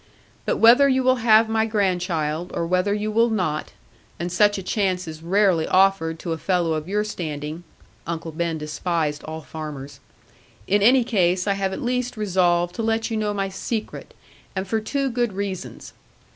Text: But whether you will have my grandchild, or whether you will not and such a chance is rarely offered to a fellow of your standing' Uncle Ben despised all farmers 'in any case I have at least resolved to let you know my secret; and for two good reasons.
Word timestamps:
But 0.47 0.57
whether 0.57 0.89
you 0.89 1.03
will 1.03 1.17
have 1.17 1.47
my 1.47 1.67
grandchild, 1.67 2.49
or 2.55 2.65
whether 2.65 2.91
you 2.91 3.11
will 3.11 3.29
not 3.29 3.71
and 4.19 4.31
such 4.31 4.57
a 4.57 4.63
chance 4.63 5.07
is 5.07 5.21
rarely 5.21 5.67
offered 5.67 6.17
to 6.21 6.31
a 6.33 6.39
fellow 6.39 6.73
of 6.73 6.87
your 6.89 7.03
standing' 7.03 7.63
Uncle 8.07 8.31
Ben 8.31 8.57
despised 8.57 9.23
all 9.25 9.41
farmers 9.41 9.99
'in 10.65 10.81
any 10.81 11.03
case 11.03 11.45
I 11.45 11.53
have 11.53 11.71
at 11.71 11.83
least 11.83 12.17
resolved 12.17 12.73
to 12.77 12.81
let 12.81 13.11
you 13.11 13.17
know 13.17 13.31
my 13.31 13.49
secret; 13.49 14.15
and 14.55 14.67
for 14.67 14.79
two 14.81 15.07
good 15.11 15.33
reasons. 15.33 15.93